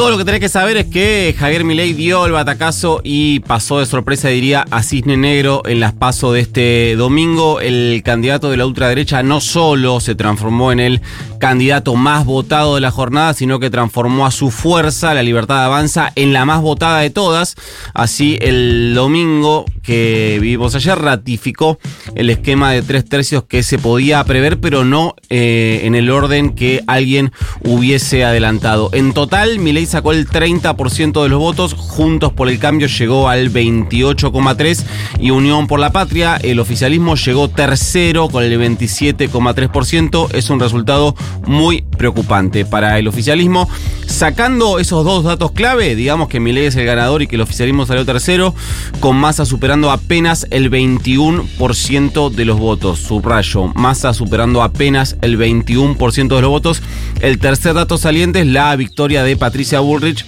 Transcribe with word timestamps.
Todo 0.00 0.12
lo 0.12 0.16
que 0.16 0.24
tenés 0.24 0.40
que 0.40 0.48
saber 0.48 0.78
es 0.78 0.86
que 0.86 1.36
Javier 1.38 1.62
Milei 1.62 1.92
dio 1.92 2.24
el 2.24 2.32
batacazo 2.32 3.02
y 3.04 3.40
pasó 3.40 3.80
de 3.80 3.84
sorpresa, 3.84 4.28
diría, 4.28 4.64
a 4.70 4.82
Cisne 4.82 5.18
Negro 5.18 5.60
en 5.66 5.78
las 5.78 5.92
pasos 5.92 6.32
de 6.32 6.40
este 6.40 6.96
domingo. 6.96 7.60
El 7.60 8.00
candidato 8.02 8.50
de 8.50 8.56
la 8.56 8.64
ultraderecha 8.64 9.22
no 9.22 9.42
solo 9.42 10.00
se 10.00 10.14
transformó 10.14 10.72
en 10.72 10.80
el 10.80 11.02
candidato 11.38 11.96
más 11.96 12.24
votado 12.24 12.76
de 12.76 12.80
la 12.80 12.90
jornada, 12.90 13.34
sino 13.34 13.60
que 13.60 13.68
transformó 13.68 14.24
a 14.24 14.30
su 14.30 14.50
fuerza, 14.50 15.12
la 15.12 15.22
Libertad 15.22 15.64
Avanza, 15.66 16.12
en 16.16 16.32
la 16.32 16.46
más 16.46 16.62
votada 16.62 17.00
de 17.00 17.10
todas. 17.10 17.56
Así, 17.92 18.38
el 18.40 18.94
domingo 18.94 19.66
que 19.82 20.38
vivimos 20.40 20.74
ayer 20.74 20.98
ratificó 20.98 21.78
el 22.14 22.30
esquema 22.30 22.72
de 22.72 22.80
tres 22.80 23.04
tercios 23.06 23.44
que 23.44 23.62
se 23.62 23.78
podía 23.78 24.24
prever, 24.24 24.60
pero 24.60 24.84
no 24.84 25.14
eh, 25.28 25.82
en 25.84 25.94
el 25.94 26.10
orden 26.10 26.54
que 26.54 26.82
alguien 26.86 27.32
hubiese 27.64 28.24
adelantado. 28.24 28.88
En 28.92 29.12
total, 29.12 29.58
Milei 29.58 29.89
sacó 29.90 30.12
el 30.12 30.28
30% 30.28 31.22
de 31.22 31.28
los 31.28 31.38
votos, 31.38 31.74
Juntos 31.74 32.32
por 32.32 32.48
el 32.48 32.58
Cambio 32.58 32.86
llegó 32.86 33.28
al 33.28 33.52
28,3% 33.52 34.84
y 35.18 35.30
Unión 35.30 35.66
por 35.66 35.80
la 35.80 35.92
Patria, 35.92 36.36
el 36.36 36.60
oficialismo 36.60 37.16
llegó 37.16 37.48
tercero 37.48 38.28
con 38.28 38.44
el 38.44 38.58
27,3%. 38.58 40.32
Es 40.34 40.50
un 40.50 40.60
resultado 40.60 41.14
muy 41.46 41.82
preocupante 41.82 42.64
para 42.64 42.98
el 42.98 43.08
oficialismo. 43.08 43.68
Sacando 44.06 44.78
esos 44.78 45.04
dos 45.04 45.24
datos 45.24 45.52
clave, 45.52 45.94
digamos 45.94 46.28
que 46.28 46.40
Milei 46.40 46.66
es 46.66 46.76
el 46.76 46.86
ganador 46.86 47.22
y 47.22 47.26
que 47.26 47.36
el 47.36 47.42
oficialismo 47.42 47.86
salió 47.86 48.04
tercero, 48.04 48.54
con 48.98 49.16
Massa 49.16 49.44
superando 49.44 49.90
apenas 49.90 50.46
el 50.50 50.70
21% 50.70 52.30
de 52.30 52.44
los 52.44 52.58
votos. 52.58 52.98
Subrayo, 53.00 53.68
Massa 53.74 54.14
superando 54.14 54.62
apenas 54.62 55.16
el 55.22 55.38
21% 55.38 56.34
de 56.34 56.40
los 56.40 56.50
votos. 56.50 56.82
El 57.20 57.38
tercer 57.38 57.74
dato 57.74 57.98
saliente 57.98 58.40
es 58.40 58.46
la 58.46 58.74
victoria 58.76 59.22
de 59.22 59.36
Patricia 59.36 59.79
Bullrich 59.80 60.24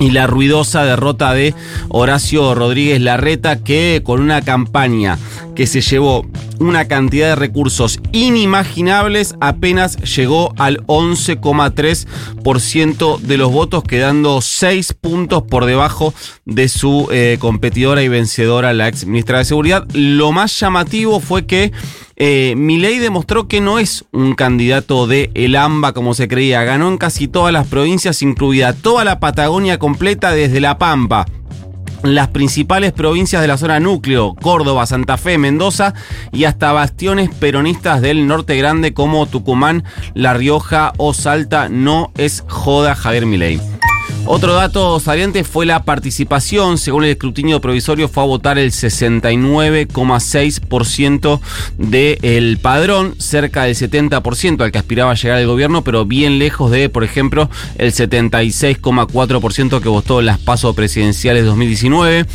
y 0.00 0.10
la 0.10 0.26
ruidosa 0.26 0.84
derrota 0.84 1.32
de 1.32 1.54
Horacio 1.88 2.54
Rodríguez 2.54 3.00
Larreta 3.00 3.62
que 3.62 4.02
con 4.04 4.20
una 4.20 4.42
campaña 4.42 5.16
que 5.54 5.66
se 5.66 5.80
llevó 5.80 6.26
una 6.58 6.86
cantidad 6.86 7.28
de 7.28 7.36
recursos 7.36 8.00
inimaginables 8.12 9.34
apenas 9.40 9.96
llegó 10.16 10.52
al 10.58 10.84
11,3% 10.86 13.20
de 13.20 13.36
los 13.36 13.52
votos 13.52 13.84
quedando 13.84 14.40
6 14.40 14.94
puntos 14.94 15.42
por 15.42 15.66
debajo 15.66 16.14
de 16.44 16.68
su 16.68 17.08
eh, 17.12 17.36
competidora 17.40 18.02
y 18.02 18.08
vencedora 18.08 18.72
la 18.72 18.88
ex 18.88 19.06
ministra 19.06 19.38
de 19.38 19.44
Seguridad. 19.44 19.86
Lo 19.92 20.32
más 20.32 20.58
llamativo 20.58 21.20
fue 21.20 21.46
que 21.46 21.70
eh, 22.24 22.54
Milei 22.54 23.00
demostró 23.00 23.48
que 23.48 23.60
no 23.60 23.80
es 23.80 24.04
un 24.12 24.34
candidato 24.34 25.08
de 25.08 25.32
el 25.34 25.56
AMBA 25.56 25.92
como 25.92 26.14
se 26.14 26.28
creía. 26.28 26.62
Ganó 26.62 26.86
en 26.86 26.96
casi 26.96 27.26
todas 27.26 27.52
las 27.52 27.66
provincias, 27.66 28.22
incluida 28.22 28.74
toda 28.74 29.02
la 29.02 29.18
Patagonia 29.18 29.80
completa 29.80 30.30
desde 30.30 30.60
La 30.60 30.78
Pampa 30.78 31.26
las 32.04 32.28
principales 32.28 32.92
provincias 32.92 33.42
de 33.42 33.48
la 33.48 33.56
zona 33.56 33.80
núcleo, 33.80 34.34
Córdoba, 34.34 34.86
Santa 34.86 35.16
Fe, 35.16 35.38
Mendoza 35.38 35.94
y 36.32 36.44
hasta 36.44 36.72
bastiones 36.72 37.30
peronistas 37.30 38.00
del 38.00 38.26
norte 38.26 38.56
grande 38.56 38.92
como 38.92 39.26
Tucumán, 39.26 39.84
La 40.14 40.34
Rioja 40.34 40.92
o 40.98 41.14
Salta. 41.14 41.68
No 41.68 42.12
es 42.16 42.44
joda 42.48 42.94
Javier 42.94 43.26
Milei. 43.26 43.71
Otro 44.24 44.54
dato 44.54 45.00
saliente 45.00 45.42
fue 45.42 45.66
la 45.66 45.82
participación. 45.84 46.78
Según 46.78 47.02
el 47.04 47.10
escrutinio 47.10 47.60
provisorio, 47.60 48.08
fue 48.08 48.22
a 48.22 48.26
votar 48.26 48.56
el 48.56 48.70
69,6% 48.70 51.40
del 51.76 52.58
padrón, 52.58 53.16
cerca 53.18 53.64
del 53.64 53.74
70% 53.74 54.62
al 54.62 54.70
que 54.70 54.78
aspiraba 54.78 55.10
a 55.10 55.14
llegar 55.14 55.38
el 55.38 55.48
gobierno, 55.48 55.82
pero 55.82 56.06
bien 56.06 56.38
lejos 56.38 56.70
de, 56.70 56.88
por 56.88 57.02
ejemplo, 57.02 57.50
el 57.78 57.92
76,4% 57.92 59.80
que 59.80 59.88
votó 59.88 60.20
en 60.20 60.26
las 60.26 60.38
pasos 60.38 60.76
presidenciales 60.76 61.44
2019. 61.44 62.26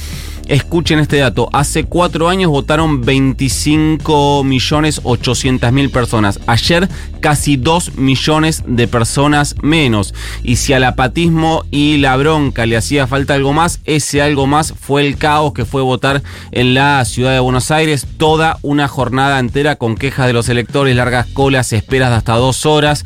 Escuchen 0.47 0.99
este 0.99 1.17
dato. 1.17 1.49
Hace 1.51 1.83
cuatro 1.83 2.29
años 2.29 2.49
votaron 2.49 3.01
25 3.01 4.45
millones 4.45 5.01
800 5.03 5.73
mil 5.73 5.89
personas. 5.89 6.39
Ayer 6.47 6.87
casi 7.19 7.57
2 7.57 7.95
millones 7.95 8.63
de 8.65 8.87
personas 8.87 9.55
menos. 9.61 10.13
Y 10.43 10.55
si 10.55 10.71
al 10.71 10.85
apatismo 10.85 11.65
y 11.69 11.97
la 11.97 12.15
bronca 12.15 12.65
le 12.65 12.77
hacía 12.77 13.07
falta 13.07 13.33
algo 13.33 13.51
más, 13.51 13.81
ese 13.83 14.21
algo 14.21 14.47
más 14.47 14.73
fue 14.79 15.05
el 15.05 15.17
caos 15.17 15.53
que 15.53 15.65
fue 15.65 15.81
votar 15.81 16.23
en 16.51 16.73
la 16.73 17.03
ciudad 17.03 17.33
de 17.33 17.39
Buenos 17.39 17.69
Aires. 17.69 18.07
Toda 18.17 18.57
una 18.61 18.87
jornada 18.87 19.39
entera 19.39 19.75
con 19.75 19.95
quejas 19.95 20.27
de 20.27 20.33
los 20.33 20.47
electores, 20.47 20.95
largas 20.95 21.27
colas, 21.27 21.73
esperas 21.73 22.09
de 22.09 22.15
hasta 22.15 22.35
dos 22.35 22.65
horas 22.65 23.05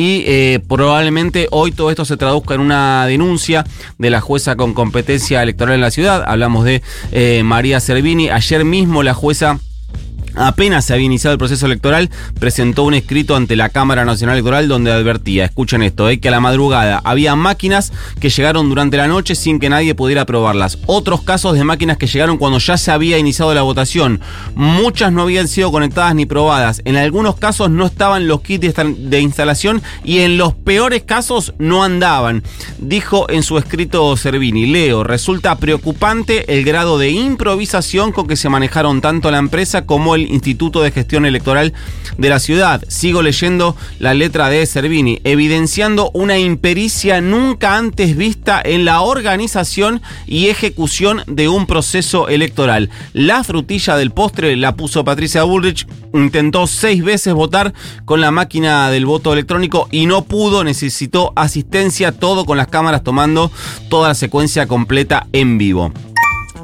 y 0.00 0.24
eh, 0.26 0.60
probablemente 0.66 1.46
hoy 1.50 1.72
todo 1.72 1.90
esto 1.90 2.06
se 2.06 2.16
traduzca 2.16 2.54
en 2.54 2.62
una 2.62 3.04
denuncia 3.04 3.66
de 3.98 4.08
la 4.08 4.22
jueza 4.22 4.56
con 4.56 4.72
competencia 4.72 5.42
electoral 5.42 5.74
en 5.74 5.82
la 5.82 5.90
ciudad. 5.90 6.24
Hablamos 6.26 6.64
de 6.64 6.80
eh, 7.12 7.42
María 7.44 7.80
Servini. 7.80 8.30
Ayer 8.30 8.64
mismo 8.64 9.02
la 9.02 9.12
jueza 9.12 9.58
Apenas 10.34 10.84
se 10.84 10.94
había 10.94 11.06
iniciado 11.06 11.32
el 11.32 11.38
proceso 11.38 11.66
electoral, 11.66 12.10
presentó 12.38 12.84
un 12.84 12.94
escrito 12.94 13.36
ante 13.36 13.56
la 13.56 13.68
Cámara 13.68 14.04
Nacional 14.04 14.36
Electoral 14.36 14.68
donde 14.68 14.92
advertía, 14.92 15.44
escuchen 15.44 15.82
esto, 15.82 16.08
eh, 16.08 16.20
que 16.20 16.28
a 16.28 16.30
la 16.30 16.40
madrugada 16.40 17.00
había 17.04 17.34
máquinas 17.36 17.92
que 18.20 18.30
llegaron 18.30 18.68
durante 18.68 18.96
la 18.96 19.08
noche 19.08 19.34
sin 19.34 19.58
que 19.58 19.68
nadie 19.68 19.94
pudiera 19.94 20.24
probarlas. 20.26 20.78
Otros 20.86 21.22
casos 21.22 21.54
de 21.54 21.64
máquinas 21.64 21.96
que 21.96 22.06
llegaron 22.06 22.38
cuando 22.38 22.58
ya 22.58 22.76
se 22.76 22.90
había 22.90 23.18
iniciado 23.18 23.54
la 23.54 23.62
votación. 23.62 24.20
Muchas 24.54 25.12
no 25.12 25.22
habían 25.22 25.48
sido 25.48 25.72
conectadas 25.72 26.14
ni 26.14 26.26
probadas. 26.26 26.82
En 26.84 26.96
algunos 26.96 27.36
casos 27.36 27.70
no 27.70 27.86
estaban 27.86 28.28
los 28.28 28.40
kits 28.42 28.74
de 28.74 29.20
instalación 29.20 29.82
y 30.04 30.18
en 30.20 30.36
los 30.36 30.54
peores 30.54 31.02
casos 31.02 31.54
no 31.58 31.82
andaban. 31.82 32.42
Dijo 32.78 33.28
en 33.30 33.42
su 33.42 33.58
escrito 33.58 34.16
Servini, 34.16 34.66
leo, 34.66 35.04
resulta 35.04 35.56
preocupante 35.56 36.54
el 36.54 36.64
grado 36.64 36.98
de 36.98 37.10
improvisación 37.10 38.12
con 38.12 38.26
que 38.26 38.36
se 38.36 38.48
manejaron 38.48 39.00
tanto 39.00 39.30
la 39.30 39.38
empresa 39.38 39.86
como 39.86 40.14
el 40.14 40.19
Instituto 40.28 40.82
de 40.82 40.90
Gestión 40.90 41.26
Electoral 41.26 41.72
de 42.18 42.28
la 42.28 42.40
ciudad. 42.40 42.82
Sigo 42.88 43.22
leyendo 43.22 43.76
la 43.98 44.14
letra 44.14 44.48
de 44.48 44.64
Servini, 44.66 45.20
evidenciando 45.24 46.10
una 46.12 46.38
impericia 46.38 47.20
nunca 47.20 47.76
antes 47.76 48.16
vista 48.16 48.60
en 48.64 48.84
la 48.84 49.00
organización 49.02 50.02
y 50.26 50.48
ejecución 50.48 51.22
de 51.26 51.48
un 51.48 51.66
proceso 51.66 52.28
electoral. 52.28 52.90
La 53.12 53.44
frutilla 53.44 53.96
del 53.96 54.10
postre 54.10 54.56
la 54.56 54.76
puso 54.76 55.04
Patricia 55.04 55.42
Bullrich, 55.44 55.86
intentó 56.12 56.66
seis 56.66 57.02
veces 57.02 57.34
votar 57.34 57.72
con 58.04 58.20
la 58.20 58.30
máquina 58.30 58.90
del 58.90 59.06
voto 59.06 59.32
electrónico 59.32 59.88
y 59.90 60.06
no 60.06 60.24
pudo, 60.24 60.64
necesitó 60.64 61.32
asistencia, 61.36 62.12
todo 62.12 62.44
con 62.44 62.56
las 62.56 62.68
cámaras 62.68 63.04
tomando 63.04 63.50
toda 63.88 64.08
la 64.08 64.14
secuencia 64.14 64.66
completa 64.66 65.26
en 65.32 65.58
vivo. 65.58 65.92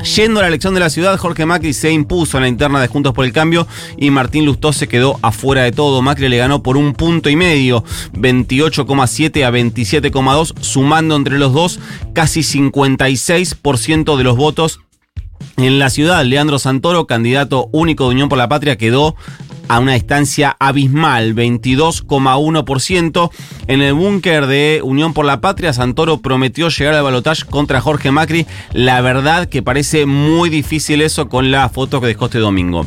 Yendo 0.03 0.41
a 0.41 0.43
la 0.43 0.49
elección 0.49 0.75
de 0.75 0.81
la 0.81 0.91
ciudad, 0.91 1.19
Jorge 1.19 1.47
Macri 1.47 1.73
se 1.73 1.91
impuso 1.91 2.39
en 2.39 2.43
la 2.43 2.49
interna 2.49 2.81
de 2.81 2.89
Juntos 2.89 3.13
por 3.13 3.25
el 3.25 3.33
Cambio 3.33 3.67
y 3.97 4.11
Martín 4.11 4.45
Lustó 4.45 4.73
se 4.73 4.89
quedó 4.89 5.19
afuera 5.23 5.63
de 5.63 5.73
todo. 5.73 6.03
Macri 6.03 6.29
le 6.29 6.37
ganó 6.37 6.63
por 6.63 6.77
un 6.77 6.93
punto 6.95 7.29
y 7.29 7.37
medio, 7.37 7.83
28,7 8.13 9.45
a 9.45 9.51
27,2, 9.51 10.55
sumando 10.61 11.17
entre 11.17 11.39
los 11.39 11.53
dos 11.53 11.81
casi 12.13 12.41
56% 12.41 14.17
de 14.17 14.25
los 14.25 14.37
votos 14.37 14.81
en 15.57 15.79
la 15.79 15.89
ciudad, 15.89 16.25
Leandro 16.25 16.59
Santoro, 16.59 17.07
candidato 17.07 17.69
único 17.73 18.05
de 18.05 18.11
Unión 18.11 18.29
por 18.29 18.37
la 18.37 18.49
Patria, 18.49 18.77
quedó 18.77 19.17
a 19.69 19.79
una 19.79 19.95
distancia 19.95 20.57
abismal, 20.59 21.35
22,1%. 21.35 23.31
En 23.67 23.83
el 23.83 23.95
búnker 23.95 24.47
de 24.47 24.81
Unión 24.83 25.13
por 25.13 25.25
la 25.25 25.41
Patria, 25.41 25.73
Santoro 25.73 26.19
prometió 26.19 26.69
llegar 26.69 26.95
al 26.95 27.03
balotaje 27.03 27.45
contra 27.45 27.81
Jorge 27.81 28.11
Macri. 28.11 28.47
La 28.73 29.01
verdad 29.01 29.49
que 29.49 29.63
parece 29.63 30.07
muy 30.07 30.51
difícil 30.51 31.03
eso 31.03 31.29
con 31.29 31.51
la 31.51 31.69
foto 31.69 32.01
que 32.01 32.09
dejó 32.09 32.27
este 32.27 32.39
domingo. 32.39 32.87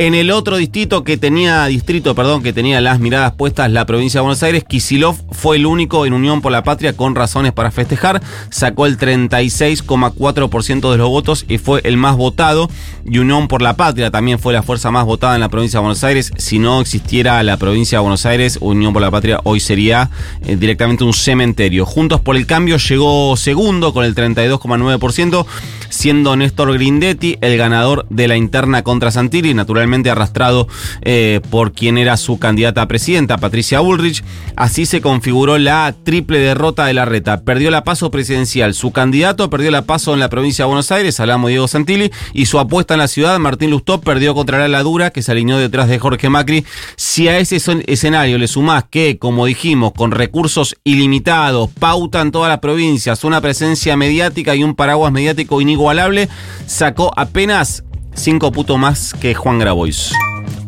En 0.00 0.14
el 0.14 0.30
otro 0.30 0.58
distrito 0.58 1.02
que 1.02 1.16
tenía, 1.16 1.66
distrito, 1.66 2.14
perdón, 2.14 2.44
que 2.44 2.52
tenía 2.52 2.80
las 2.80 3.00
miradas 3.00 3.32
puestas 3.32 3.68
la 3.68 3.84
provincia 3.84 4.18
de 4.18 4.22
Buenos 4.22 4.44
Aires, 4.44 4.62
Kisilov 4.62 5.16
fue 5.32 5.56
el 5.56 5.66
único 5.66 6.06
en 6.06 6.12
Unión 6.12 6.40
por 6.40 6.52
la 6.52 6.62
Patria 6.62 6.92
con 6.92 7.16
razones 7.16 7.52
para 7.52 7.72
festejar. 7.72 8.22
Sacó 8.48 8.86
el 8.86 8.96
36,4% 8.96 10.92
de 10.92 10.96
los 10.98 11.08
votos 11.08 11.44
y 11.48 11.58
fue 11.58 11.80
el 11.82 11.96
más 11.96 12.16
votado. 12.16 12.70
Y 13.04 13.18
Unión 13.18 13.48
por 13.48 13.60
la 13.60 13.74
Patria 13.74 14.12
también 14.12 14.38
fue 14.38 14.52
la 14.52 14.62
fuerza 14.62 14.92
más 14.92 15.04
votada 15.04 15.34
en 15.34 15.40
la 15.40 15.48
provincia 15.48 15.80
de 15.80 15.82
Buenos 15.82 16.04
Aires. 16.04 16.30
Si 16.36 16.60
no 16.60 16.80
existiera 16.80 17.42
la 17.42 17.56
provincia 17.56 17.98
de 17.98 18.02
Buenos 18.02 18.24
Aires, 18.24 18.58
Unión 18.60 18.92
por 18.92 19.02
la 19.02 19.10
Patria 19.10 19.40
hoy 19.42 19.58
sería 19.58 20.10
eh, 20.46 20.54
directamente 20.54 21.02
un 21.02 21.12
cementerio. 21.12 21.84
Juntos 21.84 22.20
por 22.20 22.36
el 22.36 22.46
Cambio 22.46 22.76
llegó 22.76 23.36
segundo 23.36 23.92
con 23.92 24.04
el 24.04 24.14
32,9%, 24.14 25.44
siendo 25.88 26.36
Néstor 26.36 26.72
Grindetti 26.74 27.36
el 27.40 27.58
ganador 27.58 28.06
de 28.10 28.28
la 28.28 28.36
interna 28.36 28.84
contra 28.84 29.10
Santilli. 29.10 29.54
Naturalmente 29.54 29.87
arrastrado 30.10 30.68
eh, 31.02 31.40
por 31.50 31.72
quien 31.72 31.98
era 31.98 32.16
su 32.16 32.38
candidata 32.38 32.82
a 32.82 32.88
presidenta, 32.88 33.38
Patricia 33.38 33.80
Bullrich. 33.80 34.22
Así 34.56 34.86
se 34.86 35.00
configuró 35.00 35.58
la 35.58 35.94
triple 36.04 36.38
derrota 36.38 36.86
de 36.86 36.94
la 36.94 37.04
reta. 37.04 37.42
Perdió 37.42 37.70
la 37.70 37.84
paso 37.84 38.10
presidencial, 38.10 38.74
su 38.74 38.92
candidato 38.92 39.50
perdió 39.50 39.70
la 39.70 39.82
paso 39.82 40.14
en 40.14 40.20
la 40.20 40.28
provincia 40.28 40.64
de 40.64 40.68
Buenos 40.68 40.90
Aires, 40.90 41.18
hablamos 41.20 41.48
Diego 41.48 41.68
Santilli, 41.68 42.10
y 42.32 42.46
su 42.46 42.58
apuesta 42.58 42.94
en 42.94 42.98
la 43.00 43.08
ciudad, 43.08 43.38
Martín 43.38 43.70
Lustó, 43.70 44.00
perdió 44.00 44.34
contra 44.34 44.58
la 44.58 44.68
Ladura, 44.68 45.10
que 45.10 45.22
se 45.22 45.32
alineó 45.32 45.58
detrás 45.58 45.88
de 45.88 45.98
Jorge 45.98 46.28
Macri. 46.28 46.64
Si 46.96 47.28
a 47.28 47.38
ese 47.38 47.60
escenario 47.86 48.38
le 48.38 48.48
sumás 48.48 48.84
que, 48.90 49.18
como 49.18 49.46
dijimos, 49.46 49.92
con 49.92 50.10
recursos 50.10 50.76
ilimitados, 50.84 51.70
pautan 51.78 52.30
todas 52.30 52.48
las 52.48 52.60
provincias, 52.60 53.24
una 53.24 53.40
presencia 53.40 53.96
mediática 53.96 54.54
y 54.54 54.62
un 54.62 54.74
paraguas 54.74 55.12
mediático 55.12 55.60
inigualable, 55.60 56.28
sacó 56.66 57.12
apenas 57.16 57.84
cinco 58.18 58.52
putos 58.52 58.78
más 58.78 59.14
que 59.14 59.34
Juan 59.34 59.58
Grabois. 59.58 60.12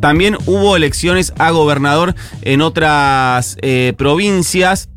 También 0.00 0.36
hubo 0.46 0.76
elecciones 0.76 1.32
a 1.38 1.50
gobernador 1.50 2.14
en 2.42 2.62
otras 2.62 3.56
eh, 3.60 3.92
provincias. 3.96 4.88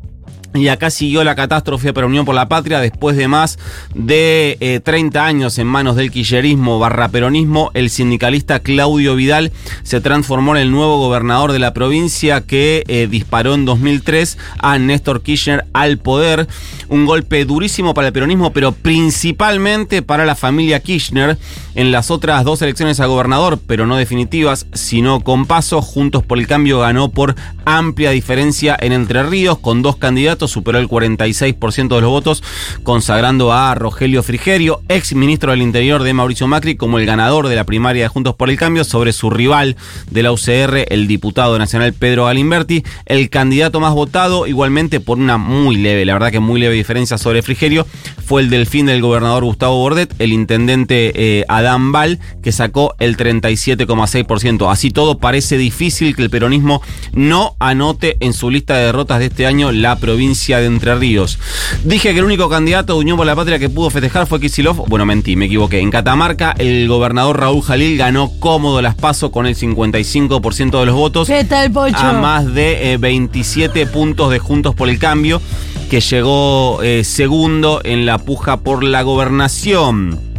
Y 0.56 0.68
acá 0.68 0.88
siguió 0.90 1.24
la 1.24 1.34
catástrofe 1.34 1.92
para 1.92 2.06
Unión 2.06 2.24
por 2.24 2.36
la 2.36 2.48
Patria 2.48 2.78
después 2.78 3.16
de 3.16 3.26
más 3.26 3.58
de 3.92 4.80
30 4.84 5.18
eh, 5.18 5.20
años 5.20 5.58
en 5.58 5.66
manos 5.66 5.96
del 5.96 6.12
quillerismo 6.12 6.78
barra 6.78 7.08
peronismo. 7.08 7.72
El 7.74 7.90
sindicalista 7.90 8.60
Claudio 8.60 9.16
Vidal 9.16 9.50
se 9.82 10.00
transformó 10.00 10.54
en 10.54 10.62
el 10.62 10.70
nuevo 10.70 10.98
gobernador 10.98 11.50
de 11.50 11.58
la 11.58 11.74
provincia 11.74 12.42
que 12.42 12.84
eh, 12.86 13.08
disparó 13.10 13.54
en 13.54 13.64
2003 13.64 14.38
a 14.60 14.78
Néstor 14.78 15.22
Kirchner 15.22 15.64
al 15.72 15.98
poder. 15.98 16.46
Un 16.88 17.04
golpe 17.04 17.44
durísimo 17.44 17.92
para 17.92 18.06
el 18.06 18.12
peronismo, 18.12 18.52
pero 18.52 18.70
principalmente 18.70 20.02
para 20.02 20.24
la 20.24 20.36
familia 20.36 20.78
Kirchner. 20.78 21.36
En 21.74 21.90
las 21.90 22.12
otras 22.12 22.44
dos 22.44 22.62
elecciones 22.62 23.00
a 23.00 23.06
gobernador, 23.06 23.58
pero 23.66 23.86
no 23.86 23.96
definitivas, 23.96 24.68
sino 24.72 25.18
con 25.18 25.46
paso, 25.46 25.82
Juntos 25.82 26.22
por 26.22 26.38
el 26.38 26.46
Cambio 26.46 26.78
ganó 26.78 27.08
por 27.08 27.34
amplia 27.64 28.12
diferencia 28.12 28.76
en 28.78 28.92
Entre 28.92 29.24
Ríos 29.24 29.58
con 29.58 29.82
dos 29.82 29.96
candidatos 29.96 30.43
superó 30.48 30.78
el 30.78 30.88
46% 30.88 31.94
de 31.94 32.00
los 32.00 32.10
votos, 32.10 32.42
consagrando 32.82 33.52
a 33.52 33.74
Rogelio 33.74 34.22
Frigerio, 34.22 34.80
ex 34.88 35.14
ministro 35.14 35.50
del 35.50 35.62
Interior 35.62 36.02
de 36.02 36.14
Mauricio 36.14 36.46
Macri, 36.46 36.76
como 36.76 36.98
el 36.98 37.06
ganador 37.06 37.48
de 37.48 37.56
la 37.56 37.64
primaria 37.64 38.04
de 38.04 38.08
Juntos 38.08 38.34
por 38.34 38.50
el 38.50 38.56
Cambio 38.56 38.84
sobre 38.84 39.12
su 39.12 39.30
rival 39.30 39.76
de 40.10 40.22
la 40.22 40.32
UCR, 40.32 40.86
el 40.88 41.06
diputado 41.06 41.58
nacional 41.58 41.92
Pedro 41.92 42.26
Galimberti, 42.26 42.84
el 43.06 43.30
candidato 43.30 43.80
más 43.80 43.94
votado, 43.94 44.46
igualmente 44.46 45.00
por 45.00 45.18
una 45.18 45.38
muy 45.38 45.76
leve, 45.76 46.04
la 46.04 46.14
verdad 46.14 46.30
que 46.30 46.40
muy 46.40 46.60
leve 46.60 46.74
diferencia 46.74 47.18
sobre 47.18 47.42
Frigerio, 47.42 47.86
fue 48.24 48.42
el 48.42 48.50
delfín 48.50 48.86
del 48.86 49.02
gobernador 49.02 49.44
Gustavo 49.44 49.78
Bordet, 49.78 50.14
el 50.18 50.32
intendente 50.32 51.12
eh, 51.14 51.44
Adán 51.48 51.92
Val, 51.92 52.18
que 52.42 52.52
sacó 52.52 52.94
el 52.98 53.16
37,6%. 53.16 54.70
Así 54.70 54.90
todo, 54.90 55.18
parece 55.18 55.58
difícil 55.58 56.16
que 56.16 56.22
el 56.22 56.30
peronismo 56.30 56.82
no 57.12 57.56
anote 57.58 58.16
en 58.20 58.32
su 58.32 58.50
lista 58.50 58.76
de 58.76 58.86
derrotas 58.86 59.18
de 59.18 59.26
este 59.26 59.46
año 59.46 59.72
la 59.72 59.96
provincia 59.96 60.33
de 60.34 60.66
Entre 60.66 60.94
Ríos. 60.94 61.38
Dije 61.84 62.12
que 62.12 62.18
el 62.18 62.24
único 62.24 62.48
candidato 62.48 62.94
de 62.94 63.00
Unión 63.00 63.16
por 63.16 63.26
la 63.26 63.36
Patria 63.36 63.58
que 63.58 63.68
pudo 63.68 63.90
festejar 63.90 64.26
fue 64.26 64.40
Kisilov. 64.40 64.86
Bueno, 64.88 65.06
mentí, 65.06 65.36
me 65.36 65.46
equivoqué. 65.46 65.80
En 65.80 65.90
Catamarca, 65.90 66.54
el 66.58 66.88
gobernador 66.88 67.40
Raúl 67.40 67.62
Jalil 67.62 67.96
ganó 67.96 68.32
cómodo 68.40 68.82
las 68.82 68.94
pasos 68.94 69.30
con 69.30 69.46
el 69.46 69.56
55% 69.56 70.80
de 70.80 70.86
los 70.86 70.94
votos. 70.94 71.28
¿Qué 71.28 71.44
tal, 71.44 71.70
Pocho? 71.70 71.96
A 71.96 72.12
más 72.12 72.52
de 72.52 72.96
27 72.98 73.80
eh, 73.80 73.86
puntos 73.86 74.30
de 74.30 74.38
Juntos 74.38 74.74
por 74.74 74.88
el 74.88 74.98
Cambio, 74.98 75.40
que 75.88 76.00
llegó 76.00 76.82
eh, 76.82 77.04
segundo 77.04 77.80
en 77.84 78.06
la 78.06 78.18
puja 78.18 78.58
por 78.58 78.82
la 78.82 79.02
gobernación. 79.02 80.33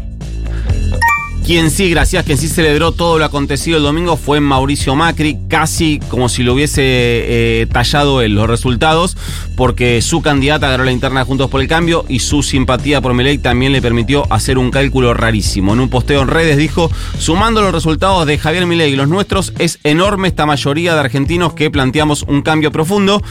Quien 1.45 1.69
sí, 1.69 1.91
gracias, 1.91 2.25
quien 2.25 2.39
sí 2.39 2.47
celebró 2.47 2.91
todo 2.91 3.19
lo 3.19 3.25
acontecido 3.25 3.77
el 3.77 3.83
domingo 3.83 4.17
fue 4.17 4.39
Mauricio 4.39 4.95
Macri, 4.95 5.37
casi 5.47 5.99
como 6.09 6.27
si 6.27 6.41
lo 6.41 6.55
hubiese 6.55 6.81
eh, 6.81 7.67
tallado 7.71 8.23
en 8.23 8.33
los 8.33 8.47
resultados, 8.47 9.15
porque 9.55 10.01
su 10.01 10.23
candidata 10.23 10.69
ganó 10.69 10.85
la 10.85 10.91
interna 10.91 11.23
Juntos 11.23 11.51
por 11.51 11.61
el 11.61 11.67
Cambio 11.67 12.03
y 12.09 12.17
su 12.17 12.41
simpatía 12.41 12.99
por 12.99 13.13
Milei 13.13 13.37
también 13.37 13.73
le 13.73 13.81
permitió 13.83 14.25
hacer 14.33 14.57
un 14.57 14.71
cálculo 14.71 15.13
rarísimo. 15.13 15.73
En 15.73 15.81
un 15.81 15.89
posteo 15.89 16.23
en 16.23 16.29
redes 16.29 16.57
dijo, 16.57 16.89
sumando 17.19 17.61
los 17.61 17.71
resultados 17.71 18.25
de 18.25 18.39
Javier 18.39 18.65
Milei 18.65 18.93
y 18.93 18.95
los 18.95 19.07
nuestros, 19.07 19.53
es 19.59 19.77
enorme 19.83 20.29
esta 20.29 20.47
mayoría 20.47 20.95
de 20.95 20.99
argentinos 20.99 21.53
que 21.53 21.69
planteamos 21.69 22.23
un 22.23 22.41
cambio 22.41 22.71
profundo. 22.71 23.21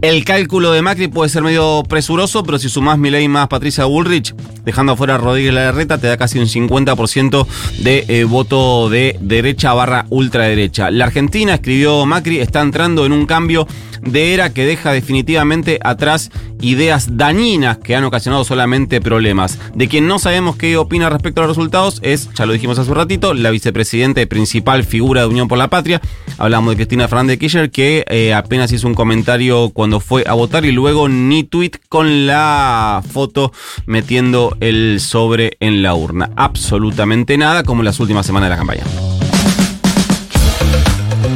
El 0.00 0.24
cálculo 0.24 0.72
de 0.72 0.80
Macri 0.80 1.08
puede 1.08 1.28
ser 1.28 1.42
medio 1.42 1.82
presuroso, 1.86 2.42
pero 2.42 2.58
si 2.58 2.70
sumás 2.70 2.96
Milei 2.96 3.28
más 3.28 3.48
Patricia 3.48 3.84
Bullrich, 3.84 4.34
dejando 4.64 4.92
afuera 4.92 5.16
a 5.16 5.18
Rodríguez 5.18 5.54
Larreta, 5.54 5.98
te 5.98 6.06
da 6.06 6.16
casi 6.16 6.38
un 6.38 6.46
50% 6.46 7.46
de 7.78 8.04
eh, 8.08 8.24
voto 8.24 8.88
de 8.88 9.16
derecha 9.20 9.72
barra 9.74 10.06
ultraderecha. 10.10 10.90
La 10.90 11.06
Argentina, 11.06 11.54
escribió 11.54 12.06
Macri, 12.06 12.40
está 12.40 12.60
entrando 12.60 13.06
en 13.06 13.12
un 13.12 13.26
cambio 13.26 13.66
de 14.02 14.34
era 14.34 14.52
que 14.52 14.64
deja 14.64 14.92
definitivamente 14.92 15.78
atrás 15.82 16.30
ideas 16.60 17.16
dañinas 17.16 17.78
que 17.78 17.96
han 17.96 18.04
ocasionado 18.04 18.44
solamente 18.44 19.00
problemas. 19.00 19.58
De 19.74 19.88
quien 19.88 20.06
no 20.06 20.18
sabemos 20.18 20.56
qué 20.56 20.76
opina 20.76 21.08
respecto 21.08 21.40
a 21.40 21.46
los 21.46 21.56
resultados 21.56 22.00
es, 22.02 22.28
ya 22.34 22.46
lo 22.46 22.52
dijimos 22.52 22.78
hace 22.78 22.90
un 22.90 22.96
ratito, 22.96 23.34
la 23.34 23.50
vicepresidenta 23.50 24.20
y 24.20 24.26
principal 24.26 24.84
figura 24.84 25.22
de 25.22 25.28
Unión 25.28 25.48
por 25.48 25.58
la 25.58 25.68
Patria. 25.68 26.00
Hablamos 26.38 26.70
de 26.70 26.76
Cristina 26.76 27.08
Fernández 27.08 27.38
Kirchner, 27.38 27.70
que 27.70 28.04
eh, 28.08 28.34
apenas 28.34 28.72
hizo 28.72 28.86
un 28.86 28.94
comentario 28.94 29.70
cuando 29.70 30.00
fue 30.00 30.24
a 30.26 30.34
votar 30.34 30.64
y 30.64 30.72
luego 30.72 31.08
ni 31.08 31.44
tweet 31.44 31.72
con 31.88 32.26
la 32.26 33.02
foto 33.12 33.52
metiendo 33.86 34.49
el 34.60 35.00
sobre 35.00 35.56
en 35.60 35.82
la 35.82 35.94
urna. 35.94 36.30
Absolutamente 36.36 37.36
nada, 37.38 37.62
como 37.62 37.82
en 37.82 37.86
las 37.86 38.00
últimas 38.00 38.26
semanas 38.26 38.48
de 38.48 38.50
la 38.50 38.56
campaña. 38.56 38.82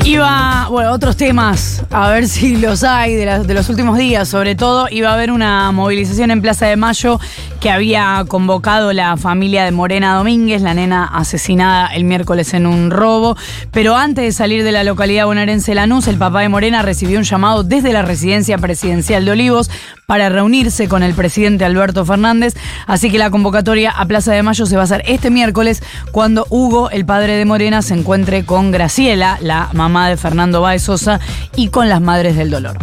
Iba, 0.04 0.68
bueno, 0.70 0.92
otros 0.92 1.16
temas, 1.16 1.82
a 1.90 2.10
ver 2.10 2.28
si 2.28 2.56
los 2.56 2.84
hay 2.84 3.14
de, 3.14 3.54
los 3.54 3.68
últimos 3.70 3.96
días, 3.96 4.28
sobre 4.28 4.54
todo, 4.54 4.86
iba 4.90 5.10
a 5.10 5.14
haber 5.14 5.30
una 5.30 5.72
movilización 5.72 6.30
en 6.30 6.42
Plaza 6.42 6.66
de 6.66 6.76
Mayo 6.76 7.18
que 7.64 7.70
había 7.70 8.22
convocado 8.28 8.92
la 8.92 9.16
familia 9.16 9.64
de 9.64 9.70
Morena 9.70 10.16
Domínguez, 10.16 10.60
la 10.60 10.74
nena 10.74 11.06
asesinada 11.06 11.86
el 11.94 12.04
miércoles 12.04 12.52
en 12.52 12.66
un 12.66 12.90
robo, 12.90 13.38
pero 13.70 13.96
antes 13.96 14.22
de 14.22 14.32
salir 14.32 14.64
de 14.64 14.70
la 14.70 14.84
localidad 14.84 15.24
bonaerense 15.24 15.74
Lanús, 15.74 16.06
el 16.06 16.18
papá 16.18 16.42
de 16.42 16.50
Morena 16.50 16.82
recibió 16.82 17.16
un 17.16 17.24
llamado 17.24 17.62
desde 17.62 17.94
la 17.94 18.02
residencia 18.02 18.58
presidencial 18.58 19.24
de 19.24 19.30
Olivos 19.30 19.70
para 20.04 20.28
reunirse 20.28 20.88
con 20.88 21.02
el 21.02 21.14
presidente 21.14 21.64
Alberto 21.64 22.04
Fernández, 22.04 22.52
así 22.86 23.10
que 23.10 23.16
la 23.16 23.30
convocatoria 23.30 23.92
a 23.92 24.04
Plaza 24.04 24.34
de 24.34 24.42
Mayo 24.42 24.66
se 24.66 24.76
va 24.76 24.82
a 24.82 24.84
hacer 24.84 25.02
este 25.06 25.30
miércoles 25.30 25.82
cuando 26.12 26.46
Hugo, 26.50 26.90
el 26.90 27.06
padre 27.06 27.34
de 27.34 27.46
Morena, 27.46 27.80
se 27.80 27.94
encuentre 27.94 28.44
con 28.44 28.72
Graciela, 28.72 29.38
la 29.40 29.70
mamá 29.72 30.10
de 30.10 30.18
Fernando 30.18 30.60
Baez 30.60 30.82
Sosa, 30.82 31.18
y 31.56 31.68
con 31.68 31.88
las 31.88 32.02
Madres 32.02 32.36
del 32.36 32.50
Dolor. 32.50 32.76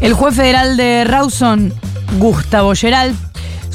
El 0.00 0.14
juez 0.14 0.34
federal 0.34 0.78
de 0.78 1.04
Rawson, 1.04 1.74
Gustavo 2.18 2.74
Gerald, 2.74 3.25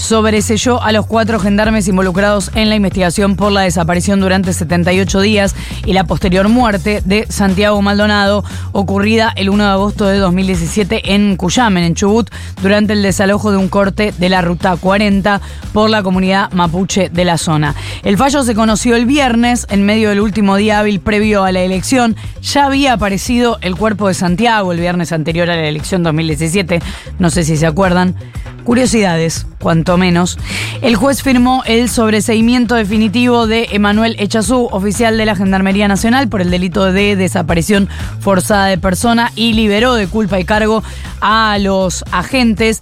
sobreselló 0.02 0.82
a 0.82 0.92
los 0.92 1.06
cuatro 1.06 1.40
gendarmes 1.40 1.88
involucrados 1.88 2.52
en 2.56 2.70
la 2.70 2.76
investigación 2.76 3.36
por 3.36 3.52
la 3.52 3.62
desaparición 3.62 4.20
durante 4.20 4.52
78 4.52 5.22
días 5.22 5.56
y 5.86 5.94
la 5.94 6.06
posterior 6.06 6.50
muerte 6.50 7.02
de 7.06 7.28
Santiago 7.30 7.82
Maldonado, 7.82 8.44
ocurrida 8.72 9.32
el 9.36 9.50
1 9.50 9.64
de 9.64 9.70
agosto 9.70 10.06
de 10.06 10.18
2017 10.18 11.14
en 11.14 11.38
Cuyamen, 11.38 11.84
en 11.84 11.94
Chubut, 11.96 12.30
durante 12.62 12.94
el 12.94 13.04
desalojo 13.04 13.52
de 13.52 13.58
un 13.58 13.70
corte 13.70 14.12
de 14.18 14.30
la 14.30 14.42
Ruta 14.42 14.76
40 14.76 15.40
por 15.72 15.90
la 15.90 16.02
comunidad 16.02 16.52
mapuche 16.52 17.10
de 17.10 17.24
la 17.24 17.38
zona. 17.38 17.76
El 18.04 18.18
fallo 18.18 18.44
se 18.44 18.56
conoció 18.56 18.96
el 18.96 19.06
viernes, 19.06 19.68
en 19.70 19.86
medio 19.86 20.10
del 20.10 20.20
último 20.20 20.56
día 20.56 20.80
hábil 20.80 21.00
previo 21.00 21.44
a 21.44 21.52
la 21.52 21.62
elección. 21.62 22.16
Ya 22.42 22.66
había 22.66 22.94
aparecido 22.94 23.60
el 23.62 23.76
cuerpo 23.76 24.08
de 24.08 24.16
Santiago 24.16 24.72
el 24.72 24.80
viernes 24.80 25.12
anterior 25.12 25.50
a 25.50 25.56
la 25.56 25.68
elección 25.68 26.02
2017, 26.02 26.82
no 27.20 27.30
sé 27.30 27.44
si 27.44 27.56
se 27.56 27.68
acuerdan. 27.68 28.16
Curiosidades, 28.64 29.48
cuanto 29.60 29.98
menos. 29.98 30.38
El 30.82 30.96
juez 30.96 31.24
firmó 31.24 31.64
el 31.66 31.90
sobreseimiento 31.90 32.76
definitivo 32.76 33.48
de 33.48 33.70
Emanuel 33.72 34.16
Echazú, 34.20 34.68
oficial 34.72 35.18
de 35.18 35.26
la 35.26 35.36
Gendarmería 35.36 35.88
Nacional, 35.88 36.30
por 36.30 36.42
el 36.42 36.52
delito 36.52 36.92
de 36.92 37.16
desaparición 37.16 37.90
forzada 38.20 38.68
de 38.68 38.78
persona 38.78 39.32
y 39.36 39.54
liberó 39.54 39.96
de 39.96 40.08
culpa 40.08 40.40
y 40.40 40.46
cargo 40.46 40.84
a 41.22 41.58
los 41.60 42.06
agentes 42.12 42.82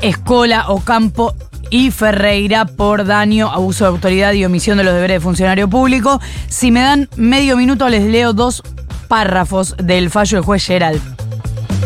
Escola, 0.00 0.68
Ocampo 0.68 1.34
y 1.70 1.90
Ferreira 1.90 2.64
por 2.64 3.04
daño, 3.04 3.50
abuso 3.50 3.84
de 3.84 3.90
autoridad 3.90 4.32
y 4.32 4.44
omisión 4.44 4.78
de 4.78 4.84
los 4.84 4.94
deberes 4.94 5.16
de 5.16 5.20
funcionario 5.20 5.68
público. 5.68 6.20
Si 6.48 6.70
me 6.70 6.80
dan 6.80 7.08
medio 7.16 7.56
minuto 7.56 7.88
les 7.88 8.04
leo 8.04 8.32
dos 8.32 8.62
párrafos 9.08 9.74
del 9.78 10.10
fallo 10.10 10.38
del 10.38 10.44
juez 10.44 10.64
Gerald. 10.64 11.00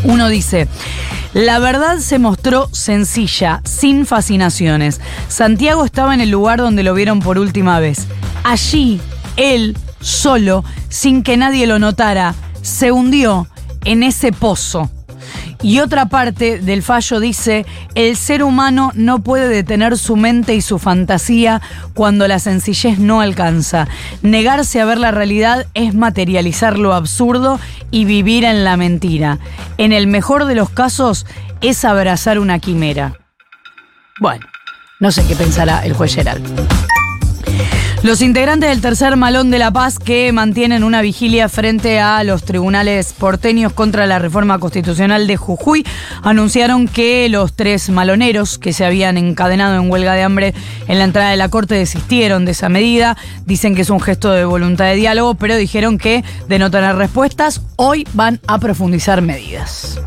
Uno 0.05 0.29
dice, 0.29 0.69
la 1.35 1.59
verdad 1.59 1.99
se 1.99 2.19
mostró 2.19 2.69
sencilla, 2.73 3.63
sin 3.65 4.07
fascinaciones. 4.07 5.01
Santiago 5.29 5.85
estaba 5.85 6.15
en 6.15 6.21
el 6.21 6.31
lugar 6.31 6.59
donde 6.59 6.83
lo 6.83 6.95
vieron 6.95 7.21
por 7.21 7.39
última 7.39 7.81
vez. 7.81 8.07
Allí, 8.45 9.01
él, 9.37 9.77
solo, 10.01 10.65
sin 10.89 11.23
que 11.23 11.37
nadie 11.37 11.67
lo 11.67 11.79
notara, 11.79 12.35
se 12.61 12.93
hundió 12.93 13.49
en 13.85 14.03
ese 14.03 14.33
pozo. 14.33 14.91
Y 15.63 15.79
otra 15.79 16.07
parte 16.07 16.59
del 16.59 16.83
fallo 16.83 17.21
dice, 17.21 17.65
el 17.95 18.17
ser 18.17 18.43
humano 18.43 18.91
no 18.95 19.21
puede 19.21 19.49
detener 19.49 19.97
su 19.97 20.17
mente 20.17 20.55
y 20.55 20.61
su 20.61 20.79
fantasía 20.79 21.63
cuando 21.95 22.27
la 22.27 22.41
sencillez 22.41 22.99
no 22.99 23.21
alcanza. 23.21 23.87
Negarse 24.23 24.81
a 24.81 24.85
ver 24.85 24.99
la 24.99 25.13
realidad 25.13 25.67
es 25.75 25.95
materializar 25.95 26.79
lo 26.79 26.95
absurdo 26.95 27.61
y 27.91 28.05
vivir 28.05 28.45
en 28.45 28.65
la 28.65 28.77
mentira. 28.77 29.39
En 29.79 29.93
el 29.93 30.09
mejor 30.09 30.47
de 30.47 30.57
los 30.57 30.71
casos 30.71 31.27
es 31.61 31.85
abrazar 31.85 32.41
una 32.41 32.59
quimera. 32.59 33.15
Bueno, 34.21 34.45
no 35.01 35.13
sé 35.13 35.25
qué 35.27 35.37
pensará 35.37 35.85
el 35.85 35.93
juez 35.93 36.15
Gerald. 36.15 36.45
Los 38.03 38.21
integrantes 38.21 38.69
del 38.69 38.81
tercer 38.81 39.17
Malón 39.17 39.53
de 39.53 39.61
la 39.61 39.71
Paz 39.71 40.01
que 40.01 40.33
mantienen 40.33 40.83
una 40.83 41.03
vigilia 41.03 41.49
frente 41.49 42.01
a 42.01 42.25
los 42.25 42.43
tribunales 42.43 43.13
porteños 43.13 43.73
contra 43.73 44.07
la 44.07 44.19
reforma 44.19 44.59
constitucional 44.59 45.29
de 45.29 45.37
Jujuy 45.37 45.87
anunciaron 46.25 46.89
que 46.89 47.29
los 47.29 47.55
tres 47.55 47.91
maloneros 47.91 48.59
que 48.59 48.73
se 48.73 48.85
habían 48.85 49.19
encadenado 49.19 49.81
en 49.81 49.89
huelga 49.89 50.15
de 50.15 50.25
hambre 50.25 50.53
en 50.89 50.99
la 50.99 51.05
entrada 51.05 51.31
de 51.31 51.37
la 51.37 51.49
corte 51.49 51.77
desistieron 51.77 52.45
de 52.45 52.51
esa 52.51 52.69
medida. 52.69 53.17
Dicen 53.47 53.77
que 53.77 53.83
es 53.83 53.91
un 53.91 54.01
gesto 54.01 54.33
de 54.33 54.45
voluntad 54.45 54.87
de 54.87 54.97
diálogo, 54.97 55.37
pero 55.37 55.55
dijeron 55.55 55.97
que 55.97 56.25
de 56.49 56.59
no 56.59 56.73
tener 56.73 56.97
respuestas, 56.97 57.61
hoy 57.77 58.05
van 58.15 58.41
a 58.49 58.59
profundizar 58.59 59.23
medidas. 59.23 60.01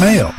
Mail. 0.00 0.32